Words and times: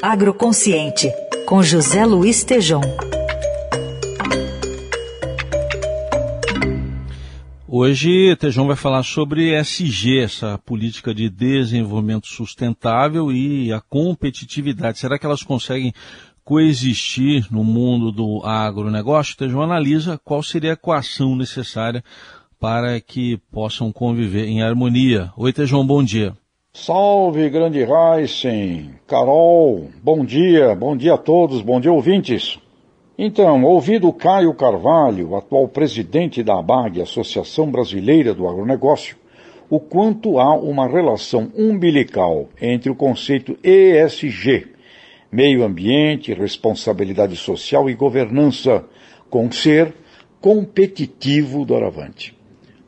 Agroconsciente, 0.00 1.12
com 1.44 1.60
José 1.60 2.06
Luiz 2.06 2.44
Tejom. 2.44 2.80
Hoje, 7.66 8.36
Tejão 8.36 8.68
vai 8.68 8.76
falar 8.76 9.02
sobre 9.02 9.58
SG, 9.60 10.20
essa 10.20 10.56
política 10.58 11.12
de 11.12 11.28
desenvolvimento 11.28 12.28
sustentável 12.28 13.32
e 13.32 13.72
a 13.72 13.80
competitividade. 13.80 15.00
Será 15.00 15.18
que 15.18 15.26
elas 15.26 15.42
conseguem 15.42 15.92
coexistir 16.44 17.48
no 17.50 17.64
mundo 17.64 18.12
do 18.12 18.46
agronegócio? 18.46 19.36
Tejão 19.36 19.62
analisa 19.62 20.16
qual 20.24 20.44
seria 20.44 20.70
a 20.70 20.74
equação 20.74 21.34
necessária 21.34 22.04
para 22.60 23.00
que 23.00 23.36
possam 23.50 23.90
conviver 23.90 24.46
em 24.46 24.62
harmonia. 24.62 25.32
Oi, 25.36 25.52
Tejão, 25.52 25.84
bom 25.84 26.04
dia. 26.04 26.36
Salve, 26.80 27.50
grande 27.50 27.80
Heisen, 27.80 28.94
Carol, 29.04 29.88
bom 30.00 30.24
dia, 30.24 30.76
bom 30.76 30.96
dia 30.96 31.14
a 31.14 31.18
todos, 31.18 31.60
bom 31.60 31.80
dia 31.80 31.92
ouvintes. 31.92 32.56
Então, 33.18 33.64
ouvido 33.64 34.12
Caio 34.12 34.54
Carvalho, 34.54 35.34
atual 35.34 35.66
presidente 35.66 36.40
da 36.40 36.56
ABAG, 36.56 37.02
Associação 37.02 37.68
Brasileira 37.68 38.32
do 38.32 38.48
Agronegócio, 38.48 39.16
o 39.68 39.80
quanto 39.80 40.38
há 40.38 40.54
uma 40.54 40.86
relação 40.86 41.50
umbilical 41.58 42.48
entre 42.62 42.90
o 42.90 42.94
conceito 42.94 43.58
ESG, 43.62 44.68
meio 45.32 45.64
ambiente, 45.64 46.32
responsabilidade 46.32 47.34
social 47.34 47.90
e 47.90 47.94
governança, 47.94 48.84
com 49.28 49.50
ser 49.50 49.92
competitivo 50.40 51.64
do 51.66 51.74
Aravante. 51.74 52.36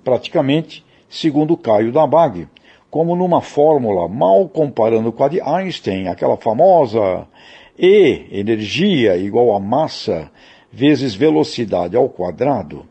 Praticamente, 0.05 0.87
segundo 1.09 1.57
Caio 1.57 1.91
da 1.91 2.05
ABAG, 2.05 2.47
como 2.91 3.15
numa 3.15 3.41
fórmula, 3.41 4.09
mal 4.09 4.49
comparando 4.49 5.13
com 5.13 5.23
a 5.23 5.29
de 5.29 5.41
Einstein, 5.41 6.09
aquela 6.09 6.37
famosa 6.37 7.27
E, 7.79 8.27
energia 8.33 9.17
igual 9.17 9.55
a 9.55 9.61
massa 9.61 10.31
vezes 10.73 11.15
velocidade 11.15 11.97
ao 11.97 12.09
quadrado, 12.09 12.85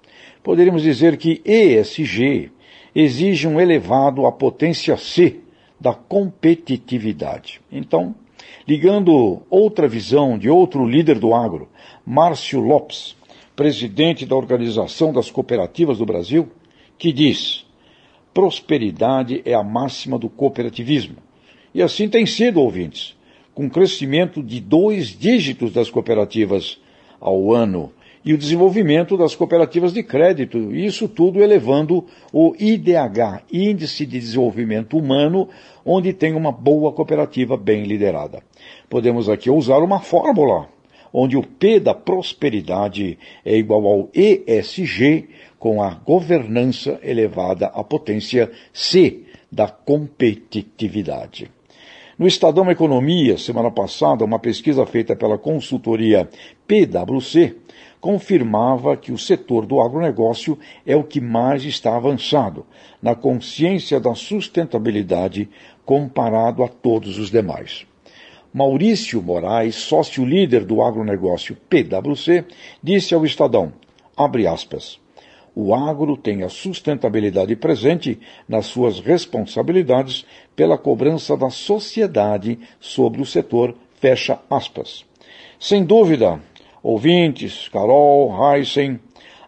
poderíamos 0.43 0.81
dizer 0.81 1.17
que 1.17 1.41
ESG 1.45 2.51
exige 2.95 3.47
um 3.47 3.59
elevado 3.59 4.25
à 4.25 4.31
potência 4.31 4.97
C 4.97 5.41
da 5.79 5.93
competitividade. 5.93 7.61
Então, 7.71 8.15
ligando 8.67 9.41
outra 9.49 9.87
visão 9.87 10.37
de 10.37 10.49
outro 10.49 10.85
líder 10.87 11.19
do 11.19 11.33
agro, 11.33 11.69
Márcio 12.05 12.59
Lopes, 12.59 13.15
presidente 13.55 14.25
da 14.25 14.35
Organização 14.35 15.13
das 15.13 15.29
Cooperativas 15.29 15.97
do 15.97 16.05
Brasil, 16.05 16.49
que 16.97 17.13
diz: 17.13 17.65
prosperidade 18.33 19.41
é 19.45 19.53
a 19.53 19.63
máxima 19.63 20.17
do 20.17 20.30
cooperativismo. 20.30 21.17
E 21.73 21.81
assim 21.81 22.09
tem 22.09 22.25
sido, 22.25 22.61
ouvintes, 22.61 23.16
com 23.53 23.69
crescimento 23.69 24.41
de 24.41 24.59
dois 24.59 25.08
dígitos 25.08 25.71
das 25.71 25.89
cooperativas 25.89 26.80
ao 27.19 27.53
ano 27.53 27.91
e 28.23 28.33
o 28.33 28.38
desenvolvimento 28.38 29.17
das 29.17 29.33
cooperativas 29.33 29.94
de 29.94 30.03
crédito, 30.03 30.75
isso 30.75 31.08
tudo 31.08 31.41
elevando 31.41 32.05
o 32.33 32.53
IDH, 32.59 33.44
Índice 33.52 34.05
de 34.05 34.19
Desenvolvimento 34.19 34.97
Humano, 34.97 35.47
onde 35.86 36.11
tem 36.11 36.33
uma 36.33 36.52
boa 36.52 36.91
cooperativa 36.91 37.55
bem 37.55 37.83
liderada. 37.83 38.43
Podemos 38.89 39.30
aqui 39.30 39.49
usar 39.49 39.80
uma 39.80 39.99
fórmula, 39.99 40.67
onde 41.13 41.38
o 41.38 41.43
P 41.43 41.79
da 41.79 41.93
prosperidade 41.93 43.17
é 43.43 43.55
igual 43.55 43.85
ao 43.85 44.09
ESG, 44.13 45.29
com 45.57 45.81
a 45.81 45.89
governança 45.89 46.99
elevada 47.03 47.67
à 47.67 47.83
potência 47.83 48.52
C 48.73 49.23
da 49.52 49.67
competitividade. 49.67 51.52
No 52.17 52.27
Estadão 52.27 52.69
Economia, 52.69 53.37
semana 53.37 53.71
passada, 53.71 54.25
uma 54.25 54.39
pesquisa 54.39 54.85
feita 54.85 55.15
pela 55.15 55.37
consultoria 55.37 56.30
PwC 56.67 57.55
confirmava 58.02 58.95
que 58.95 59.11
o 59.11 59.17
setor 59.17 59.65
do 59.65 59.81
agronegócio 59.81 60.57
é 60.85 60.95
o 60.95 61.03
que 61.03 61.19
mais 61.19 61.64
está 61.64 61.95
avançado 61.95 62.65
na 63.02 63.15
consciência 63.15 63.99
da 63.99 64.15
sustentabilidade 64.15 65.49
comparado 65.86 66.64
a 66.64 66.67
todos 66.67 67.17
os 67.17 67.30
demais. 67.30 67.89
Maurício 68.52 69.21
Moraes, 69.21 69.76
sócio 69.76 70.26
líder 70.26 70.65
do 70.65 70.82
agronegócio 70.82 71.55
PwC, 71.70 72.45
disse 72.82 73.14
ao 73.14 73.23
Estadão, 73.23 73.71
abre 74.17 74.48
aspas, 74.48 74.99
o 75.55 75.76
agro 75.76 76.17
tem 76.17 76.42
a 76.42 76.49
sustentabilidade 76.49 77.55
presente 77.55 78.20
nas 78.48 78.65
suas 78.65 78.99
responsabilidades 78.99 80.26
pela 80.55 80.80
cobrança 80.80 81.38
da 81.38 81.52
sociedade 81.52 82.59
sobre 82.80 83.21
o 83.21 83.26
setor, 83.26 83.76
fecha 83.99 84.39
aspas. 84.49 85.05
Sem 85.59 85.83
dúvida, 85.83 86.42
ouvintes, 86.82 87.67
Carol, 87.70 88.33
Heisen, 88.55 88.99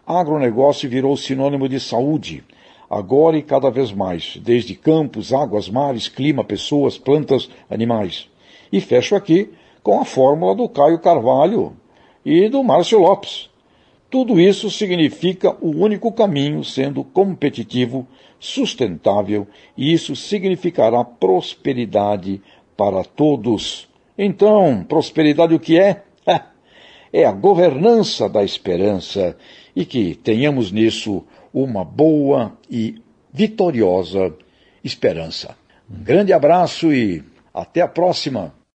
agronegócio 0.06 0.88
virou 0.88 1.16
sinônimo 1.16 1.68
de 1.68 1.80
saúde, 1.80 2.44
agora 2.88 3.36
e 3.36 3.42
cada 3.42 3.68
vez 3.68 3.90
mais, 3.90 4.36
desde 4.36 4.76
campos, 4.76 5.32
águas, 5.32 5.68
mares, 5.68 6.06
clima, 6.06 6.44
pessoas, 6.44 6.96
plantas, 6.96 7.50
animais. 7.68 8.30
E 8.72 8.80
fecho 8.80 9.14
aqui 9.14 9.50
com 9.82 10.00
a 10.00 10.04
fórmula 10.04 10.54
do 10.54 10.68
Caio 10.68 10.98
Carvalho 10.98 11.76
e 12.24 12.48
do 12.48 12.64
Márcio 12.64 12.98
Lopes 12.98 13.52
tudo 14.12 14.38
isso 14.38 14.70
significa 14.70 15.56
o 15.58 15.70
único 15.70 16.12
caminho 16.12 16.62
sendo 16.62 17.02
competitivo, 17.02 18.06
sustentável, 18.38 19.48
e 19.74 19.90
isso 19.90 20.14
significará 20.14 21.02
prosperidade 21.02 22.38
para 22.76 23.04
todos. 23.04 23.88
Então, 24.18 24.84
prosperidade 24.86 25.54
o 25.54 25.58
que 25.58 25.80
é? 25.80 26.02
É 27.10 27.24
a 27.24 27.32
governança 27.32 28.28
da 28.28 28.44
esperança 28.44 29.36
e 29.76 29.84
que 29.84 30.14
tenhamos 30.14 30.72
nisso 30.72 31.24
uma 31.52 31.84
boa 31.84 32.56
e 32.70 33.02
vitoriosa 33.30 34.34
esperança. 34.82 35.56
Um 35.90 36.02
grande 36.02 36.34
abraço 36.34 36.92
e 36.92 37.22
até 37.52 37.80
a 37.80 37.88
próxima! 37.88 38.61